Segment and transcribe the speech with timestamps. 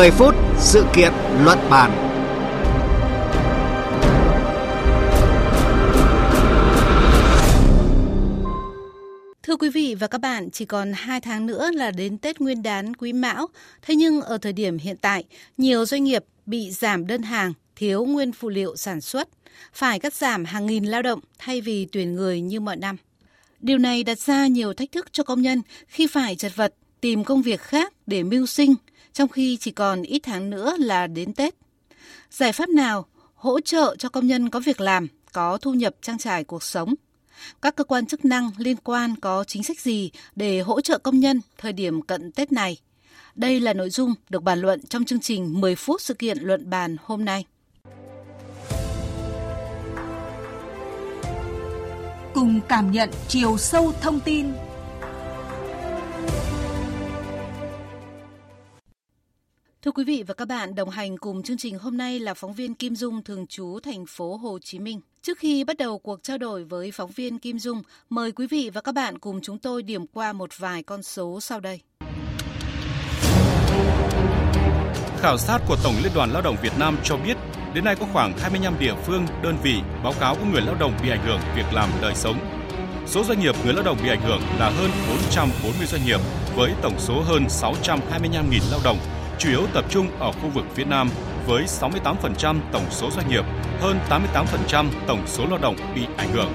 [0.00, 1.12] 10 phút sự kiện
[1.44, 1.90] luận bàn.
[9.42, 12.62] Thưa quý vị và các bạn, chỉ còn 2 tháng nữa là đến Tết Nguyên
[12.62, 13.46] đán Quý Mão.
[13.82, 15.24] Thế nhưng ở thời điểm hiện tại,
[15.58, 19.28] nhiều doanh nghiệp bị giảm đơn hàng, thiếu nguyên phụ liệu sản xuất,
[19.72, 22.96] phải cắt giảm hàng nghìn lao động thay vì tuyển người như mọi năm.
[23.60, 27.24] Điều này đặt ra nhiều thách thức cho công nhân khi phải chật vật tìm
[27.24, 28.74] công việc khác để mưu sinh,
[29.12, 31.54] trong khi chỉ còn ít tháng nữa là đến Tết.
[32.30, 36.18] Giải pháp nào hỗ trợ cho công nhân có việc làm, có thu nhập trang
[36.18, 36.94] trải cuộc sống?
[37.62, 41.20] Các cơ quan chức năng liên quan có chính sách gì để hỗ trợ công
[41.20, 42.76] nhân thời điểm cận Tết này?
[43.34, 46.70] Đây là nội dung được bàn luận trong chương trình 10 phút sự kiện luận
[46.70, 47.44] bàn hôm nay.
[52.34, 54.46] Cùng cảm nhận chiều sâu thông tin
[59.84, 62.52] Thưa quý vị và các bạn, đồng hành cùng chương trình hôm nay là phóng
[62.52, 65.00] viên Kim Dung thường trú thành phố Hồ Chí Minh.
[65.22, 68.70] Trước khi bắt đầu cuộc trao đổi với phóng viên Kim Dung, mời quý vị
[68.74, 71.80] và các bạn cùng chúng tôi điểm qua một vài con số sau đây.
[75.18, 77.36] Khảo sát của Tổng Liên đoàn Lao động Việt Nam cho biết,
[77.74, 80.92] đến nay có khoảng 25 địa phương, đơn vị báo cáo có người lao động
[81.02, 82.38] bị ảnh hưởng việc làm đời sống.
[83.06, 86.20] Số doanh nghiệp người lao động bị ảnh hưởng là hơn 440 doanh nghiệp
[86.56, 88.98] với tổng số hơn 625.000 lao động
[89.40, 91.10] chủ yếu tập trung ở khu vực phía Nam
[91.46, 93.44] với 68% tổng số doanh nghiệp,
[93.80, 96.52] hơn 88% tổng số lao động bị ảnh hưởng.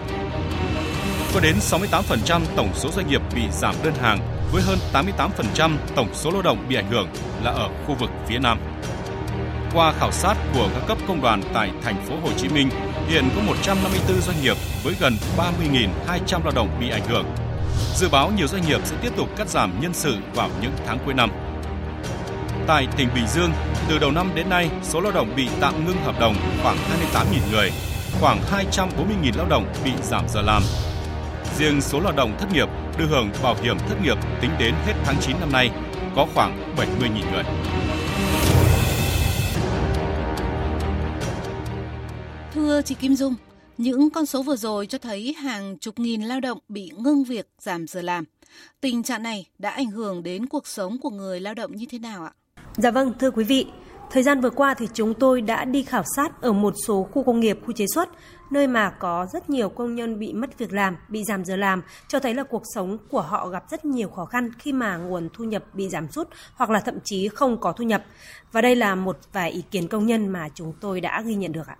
[1.34, 4.20] Có đến 68% tổng số doanh nghiệp bị giảm đơn hàng
[4.52, 7.08] với hơn 88% tổng số lao động bị ảnh hưởng
[7.44, 8.60] là ở khu vực phía Nam.
[9.74, 12.70] Qua khảo sát của các cấp công đoàn tại thành phố Hồ Chí Minh,
[13.08, 17.26] hiện có 154 doanh nghiệp với gần 30.200 lao động bị ảnh hưởng.
[17.96, 21.00] Dự báo nhiều doanh nghiệp sẽ tiếp tục cắt giảm nhân sự vào những tháng
[21.06, 21.45] cuối năm.
[22.68, 23.52] Tại tỉnh Bình Dương,
[23.90, 26.78] từ đầu năm đến nay, số lao động bị tạm ngưng hợp đồng khoảng
[27.14, 27.72] 28.000 người,
[28.22, 30.64] khoảng 240.000 lao động bị giảm giờ làm.
[31.58, 32.68] Riêng số lao động thất nghiệp
[32.98, 35.70] được hưởng bảo hiểm thất nghiệp tính đến hết tháng 9 năm nay
[36.16, 37.44] có khoảng 70.000 người.
[42.54, 43.36] Thưa chị Kim Dung,
[43.78, 47.48] những con số vừa rồi cho thấy hàng chục nghìn lao động bị ngưng việc
[47.60, 48.24] giảm giờ làm.
[48.82, 52.00] Tình trạng này đã ảnh hưởng đến cuộc sống của người lao động như thế
[52.00, 52.32] nào ạ?
[52.78, 53.68] Dạ vâng, thưa quý vị,
[54.12, 57.24] thời gian vừa qua thì chúng tôi đã đi khảo sát ở một số khu
[57.24, 58.10] công nghiệp, khu chế xuất,
[58.52, 61.82] nơi mà có rất nhiều công nhân bị mất việc làm, bị giảm giờ làm,
[62.08, 65.30] cho thấy là cuộc sống của họ gặp rất nhiều khó khăn khi mà nguồn
[65.34, 68.04] thu nhập bị giảm sút hoặc là thậm chí không có thu nhập.
[68.52, 71.52] Và đây là một vài ý kiến công nhân mà chúng tôi đã ghi nhận
[71.52, 71.78] được ạ.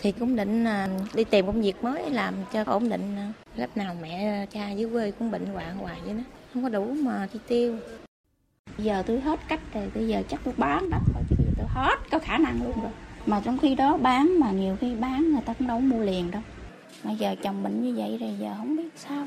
[0.00, 3.16] Thì cũng định à, đi tìm công việc mới làm cho ổn định.
[3.16, 6.22] À, lớp nào mẹ cha dưới quê cũng bệnh hoạn hoài vậy đó,
[6.54, 7.76] không có đủ mà chi tiêu.
[8.82, 11.96] Giờ tôi hết cách rồi, bây giờ chắc tôi bán đất rồi, chứ tôi hết
[12.10, 12.90] có khả năng luôn rồi.
[13.26, 16.30] Mà trong khi đó bán mà nhiều khi bán người ta cũng đâu mua liền
[16.30, 16.42] đâu.
[17.04, 19.26] Mà giờ chồng bệnh như vậy rồi giờ không biết sao.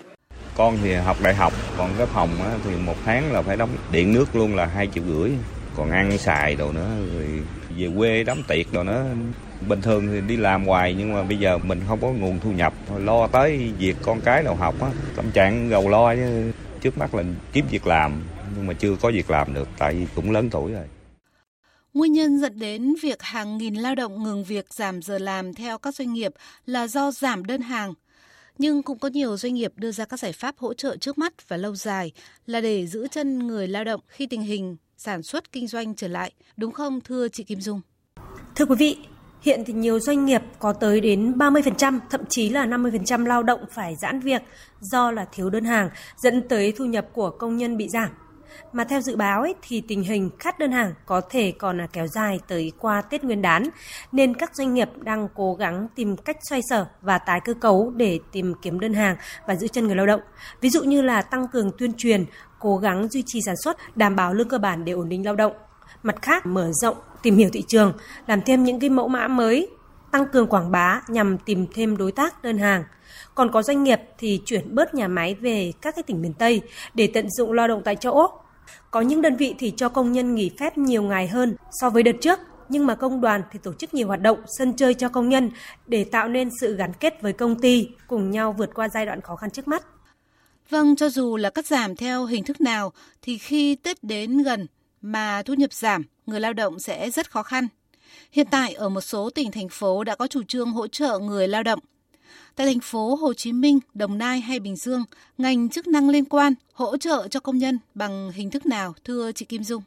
[0.56, 2.30] Con thì học đại học, còn cái phòng
[2.64, 5.32] thì một tháng là phải đóng điện nước luôn là hai triệu rưỡi.
[5.76, 7.42] Còn ăn xài đồ nữa, rồi
[7.78, 9.06] về quê đám tiệc đồ nữa.
[9.68, 12.52] Bình thường thì đi làm hoài nhưng mà bây giờ mình không có nguồn thu
[12.52, 14.88] nhập, thôi lo tới việc con cái nào học á.
[15.16, 16.52] Tâm trạng gầu lo chứ
[16.82, 17.24] trước mắt là
[17.54, 18.24] kiếm việc làm
[18.56, 20.86] nhưng mà chưa có việc làm được tại vì cũng lớn tuổi rồi.
[21.94, 25.78] Nguyên nhân dẫn đến việc hàng nghìn lao động ngừng việc giảm giờ làm theo
[25.78, 26.34] các doanh nghiệp
[26.66, 27.94] là do giảm đơn hàng.
[28.58, 31.50] Nhưng cũng có nhiều doanh nghiệp đưa ra các giải pháp hỗ trợ trước mắt
[31.50, 32.12] và lâu dài
[32.46, 36.08] là để giữ chân người lao động khi tình hình sản xuất kinh doanh trở
[36.08, 36.32] lại.
[36.58, 37.82] Đúng không thưa chị Kim Dung?
[38.56, 38.98] Thưa quý vị,
[39.46, 43.60] Hiện thì nhiều doanh nghiệp có tới đến 30%, thậm chí là 50% lao động
[43.72, 44.42] phải giãn việc
[44.80, 48.10] do là thiếu đơn hàng, dẫn tới thu nhập của công nhân bị giảm.
[48.74, 51.88] Mà theo dự báo ấy, thì tình hình khát đơn hàng có thể còn là
[51.94, 53.64] kéo dài tới qua Tết Nguyên đán,
[54.12, 57.92] nên các doanh nghiệp đang cố gắng tìm cách xoay sở và tái cơ cấu
[57.96, 59.16] để tìm kiếm đơn hàng
[59.48, 60.22] và giữ chân người lao động.
[60.62, 62.26] Ví dụ như là tăng cường tuyên truyền,
[62.60, 65.36] cố gắng duy trì sản xuất, đảm bảo lương cơ bản để ổn định lao
[65.36, 65.54] động.
[66.04, 67.94] Mặt khác, mở rộng, tìm hiểu thị trường,
[68.28, 69.70] làm thêm những cái mẫu mã mới,
[70.16, 72.84] tăng cường quảng bá nhằm tìm thêm đối tác đơn hàng.
[73.36, 76.62] Còn có doanh nghiệp thì chuyển bớt nhà máy về các cái tỉnh miền Tây
[76.94, 78.28] để tận dụng lao động tại chỗ.
[78.92, 82.04] Có những đơn vị thì cho công nhân nghỉ phép nhiều ngày hơn so với
[82.04, 82.40] đợt trước,
[82.70, 85.52] nhưng mà công đoàn thì tổ chức nhiều hoạt động sân chơi cho công nhân
[85.88, 89.22] để tạo nên sự gắn kết với công ty, cùng nhau vượt qua giai đoạn
[89.22, 89.86] khó khăn trước mắt.
[90.70, 94.68] Vâng, cho dù là cắt giảm theo hình thức nào thì khi Tết đến gần
[95.02, 97.68] mà thu nhập giảm, người lao động sẽ rất khó khăn.
[98.32, 101.48] Hiện tại ở một số tỉnh thành phố đã có chủ trương hỗ trợ người
[101.48, 101.80] lao động.
[102.56, 105.04] Tại thành phố Hồ Chí Minh, Đồng Nai hay Bình Dương,
[105.38, 109.32] ngành chức năng liên quan hỗ trợ cho công nhân bằng hình thức nào thưa
[109.32, 109.84] chị Kim Dung?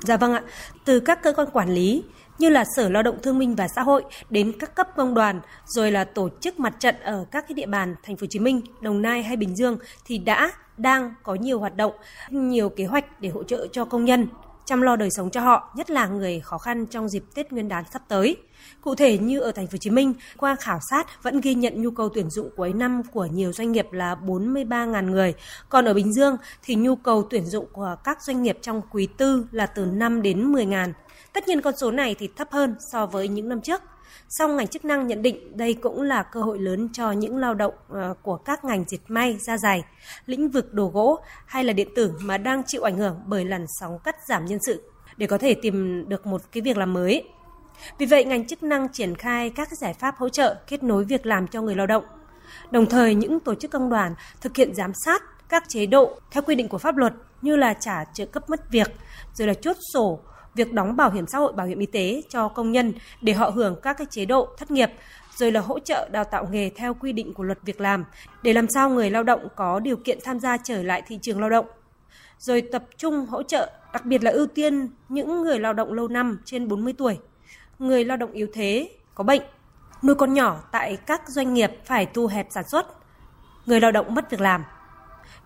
[0.00, 0.42] Dạ vâng ạ,
[0.84, 2.02] từ các cơ quan quản lý
[2.38, 5.40] như là Sở Lao động Thương minh và Xã hội đến các cấp công đoàn
[5.66, 8.38] rồi là tổ chức mặt trận ở các cái địa bàn thành phố Hồ Chí
[8.38, 11.92] Minh, Đồng Nai hay Bình Dương thì đã đang có nhiều hoạt động,
[12.30, 14.26] nhiều kế hoạch để hỗ trợ cho công nhân
[14.64, 17.68] chăm lo đời sống cho họ, nhất là người khó khăn trong dịp Tết Nguyên
[17.68, 18.36] đán sắp tới.
[18.80, 21.82] Cụ thể như ở thành phố Hồ Chí Minh, qua khảo sát vẫn ghi nhận
[21.82, 25.34] nhu cầu tuyển dụng cuối năm của nhiều doanh nghiệp là 43.000 người,
[25.68, 29.08] còn ở Bình Dương thì nhu cầu tuyển dụng của các doanh nghiệp trong quý
[29.16, 30.92] tư là từ 5 đến 10.000.
[31.32, 33.82] Tất nhiên con số này thì thấp hơn so với những năm trước.
[34.28, 37.54] Song ngành chức năng nhận định đây cũng là cơ hội lớn cho những lao
[37.54, 39.84] động ờ, của các ngành dệt may, da dày,
[40.26, 43.66] lĩnh vực đồ gỗ hay là điện tử mà đang chịu ảnh hưởng bởi làn
[43.80, 44.82] sóng cắt giảm nhân sự
[45.16, 47.24] để có thể tìm được một cái việc làm mới.
[47.98, 51.26] Vì vậy, ngành chức năng triển khai các giải pháp hỗ trợ kết nối việc
[51.26, 52.04] làm cho người lao động.
[52.70, 56.42] Đồng thời, những tổ chức công đoàn thực hiện giám sát các chế độ theo
[56.42, 57.12] quy định của pháp luật
[57.42, 58.90] như là trả trợ cấp mất việc,
[59.34, 60.20] rồi là chốt sổ
[60.54, 63.50] việc đóng bảo hiểm xã hội, bảo hiểm y tế cho công nhân để họ
[63.50, 64.90] hưởng các cái chế độ thất nghiệp,
[65.36, 68.04] rồi là hỗ trợ đào tạo nghề theo quy định của luật việc làm
[68.42, 71.40] để làm sao người lao động có điều kiện tham gia trở lại thị trường
[71.40, 71.66] lao động.
[72.38, 76.08] Rồi tập trung hỗ trợ, đặc biệt là ưu tiên những người lao động lâu
[76.08, 77.18] năm trên 40 tuổi,
[77.78, 79.42] người lao động yếu thế, có bệnh,
[80.02, 82.86] nuôi con nhỏ tại các doanh nghiệp phải thu hẹp sản xuất,
[83.66, 84.64] người lao động mất việc làm.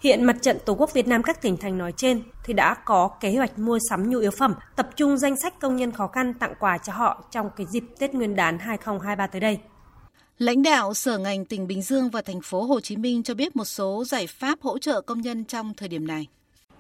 [0.00, 3.08] Hiện Mặt trận Tổ quốc Việt Nam các tỉnh thành nói trên thì đã có
[3.20, 6.34] kế hoạch mua sắm nhu yếu phẩm, tập trung danh sách công nhân khó khăn
[6.34, 9.58] tặng quà cho họ trong cái dịp Tết Nguyên đán 2023 tới đây.
[10.38, 13.56] Lãnh đạo Sở ngành tỉnh Bình Dương và thành phố Hồ Chí Minh cho biết
[13.56, 16.26] một số giải pháp hỗ trợ công nhân trong thời điểm này.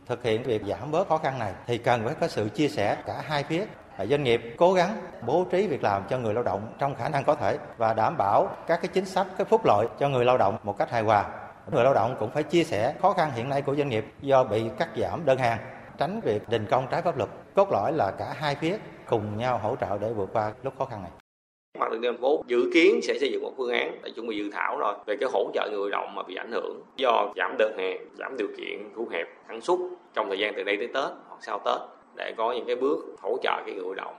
[0.06, 2.96] Thực hiện việc giảm bớt khó khăn này thì cần phải có sự chia sẻ
[3.06, 3.66] cả hai phía
[4.04, 7.24] doanh nghiệp cố gắng bố trí việc làm cho người lao động trong khả năng
[7.24, 10.38] có thể và đảm bảo các cái chính sách cái phúc lợi cho người lao
[10.38, 13.48] động một cách hài hòa Người lao động cũng phải chia sẻ khó khăn hiện
[13.48, 15.58] nay của doanh nghiệp do bị cắt giảm đơn hàng,
[15.98, 17.30] tránh việc đình công trái pháp luật.
[17.54, 18.76] Cốt lõi là cả hai phía
[19.08, 21.10] cùng nhau hỗ trợ để vượt qua lúc khó khăn này.
[21.78, 24.36] Mặt trận thành phố dự kiến sẽ xây dựng một phương án để chuẩn bị
[24.36, 27.32] dự thảo rồi về cái hỗ trợ người lao động mà bị ảnh hưởng do
[27.36, 29.80] giảm đơn hàng, giảm điều kiện thu hẹp sản xuất
[30.14, 31.80] trong thời gian từ đây tới Tết hoặc sau Tết
[32.14, 34.14] để có những cái bước hỗ trợ cái người lao động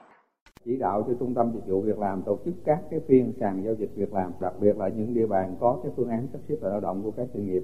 [0.68, 3.64] chỉ đạo cho trung tâm dịch vụ việc làm tổ chức các cái phiên sàn
[3.66, 6.40] giao dịch việc làm đặc biệt là những địa bàn có cái phương án sắp
[6.50, 7.64] xếp lại lao động của các doanh nghiệp.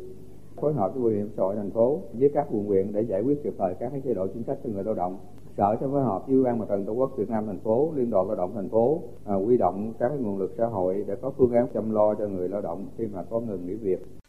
[0.56, 3.22] Phối hợp với bảo hiểm xã hội thành phố với các quận huyện để giải
[3.22, 5.18] quyết kịp thời các cái chế độ chính sách cho người lao động.
[5.58, 8.10] Sở sẽ phối hợp với ban mặt trận tổ quốc việt nam thành phố liên
[8.10, 11.32] đoàn lao động thành phố à, huy động các nguồn lực xã hội để có
[11.38, 14.23] phương án chăm lo cho người lao động khi mà có ngừng nghỉ việc.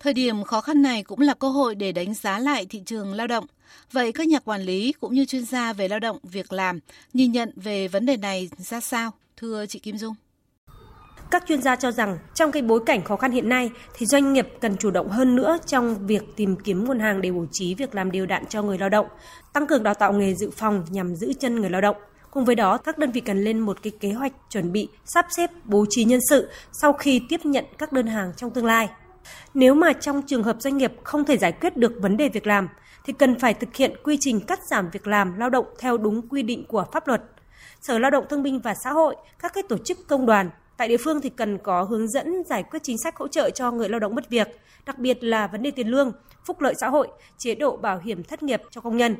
[0.00, 3.14] Thời điểm khó khăn này cũng là cơ hội để đánh giá lại thị trường
[3.14, 3.46] lao động.
[3.92, 6.80] Vậy các nhà quản lý cũng như chuyên gia về lao động, việc làm
[7.12, 9.10] nhìn nhận về vấn đề này ra sao?
[9.36, 10.14] Thưa chị Kim Dung.
[11.30, 14.32] Các chuyên gia cho rằng trong cái bối cảnh khó khăn hiện nay thì doanh
[14.32, 17.74] nghiệp cần chủ động hơn nữa trong việc tìm kiếm nguồn hàng để bố trí
[17.74, 19.06] việc làm đều đặn cho người lao động,
[19.52, 21.96] tăng cường đào tạo nghề dự phòng nhằm giữ chân người lao động.
[22.30, 25.26] Cùng với đó, các đơn vị cần lên một cái kế hoạch chuẩn bị sắp
[25.36, 28.88] xếp bố trí nhân sự sau khi tiếp nhận các đơn hàng trong tương lai.
[29.54, 32.46] Nếu mà trong trường hợp doanh nghiệp không thể giải quyết được vấn đề việc
[32.46, 32.68] làm,
[33.04, 36.28] thì cần phải thực hiện quy trình cắt giảm việc làm lao động theo đúng
[36.28, 37.22] quy định của pháp luật.
[37.80, 40.88] Sở Lao động Thương binh và Xã hội, các cái tổ chức công đoàn tại
[40.88, 43.88] địa phương thì cần có hướng dẫn giải quyết chính sách hỗ trợ cho người
[43.88, 44.48] lao động mất việc,
[44.86, 46.12] đặc biệt là vấn đề tiền lương,
[46.44, 49.16] phúc lợi xã hội, chế độ bảo hiểm thất nghiệp cho công nhân.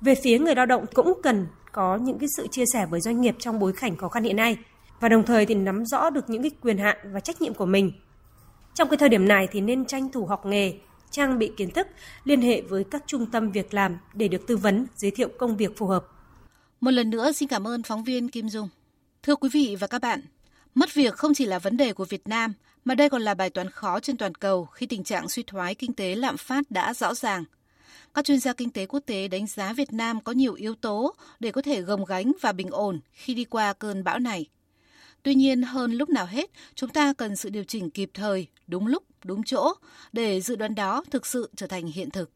[0.00, 3.20] Về phía người lao động cũng cần có những cái sự chia sẻ với doanh
[3.20, 4.56] nghiệp trong bối cảnh khó khăn hiện nay
[5.00, 7.66] và đồng thời thì nắm rõ được những cái quyền hạn và trách nhiệm của
[7.66, 7.92] mình
[8.76, 10.74] trong cái thời điểm này thì nên tranh thủ học nghề,
[11.10, 11.86] trang bị kiến thức,
[12.24, 15.56] liên hệ với các trung tâm việc làm để được tư vấn, giới thiệu công
[15.56, 16.06] việc phù hợp.
[16.80, 18.68] Một lần nữa xin cảm ơn phóng viên Kim Dung.
[19.22, 20.20] Thưa quý vị và các bạn,
[20.74, 22.52] mất việc không chỉ là vấn đề của Việt Nam
[22.84, 25.74] mà đây còn là bài toán khó trên toàn cầu khi tình trạng suy thoái
[25.74, 27.44] kinh tế lạm phát đã rõ ràng.
[28.14, 31.14] Các chuyên gia kinh tế quốc tế đánh giá Việt Nam có nhiều yếu tố
[31.40, 34.46] để có thể gồng gánh và bình ổn khi đi qua cơn bão này.
[35.26, 38.86] Tuy nhiên, hơn lúc nào hết, chúng ta cần sự điều chỉnh kịp thời, đúng
[38.86, 39.72] lúc, đúng chỗ
[40.12, 42.30] để dự đoán đó thực sự trở thành hiện thực.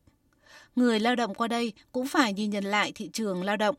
[0.77, 3.75] Người lao động qua đây cũng phải nhìn nhận lại thị trường lao động.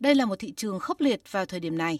[0.00, 1.98] Đây là một thị trường khốc liệt vào thời điểm này.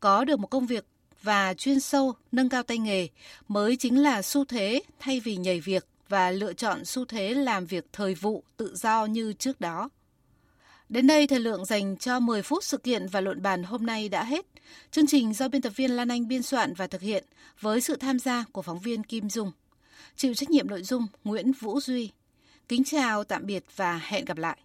[0.00, 0.86] Có được một công việc
[1.22, 3.08] và chuyên sâu, nâng cao tay nghề
[3.48, 7.66] mới chính là xu thế thay vì nhảy việc và lựa chọn xu thế làm
[7.66, 9.88] việc thời vụ tự do như trước đó.
[10.88, 14.08] Đến đây, thời lượng dành cho 10 phút sự kiện và luận bàn hôm nay
[14.08, 14.46] đã hết.
[14.90, 17.24] Chương trình do biên tập viên Lan Anh biên soạn và thực hiện
[17.60, 19.52] với sự tham gia của phóng viên Kim Dung.
[20.16, 22.10] Chịu trách nhiệm nội dung Nguyễn Vũ Duy.
[22.68, 24.58] Kính chào, tạm biệt và hẹn gặp lại.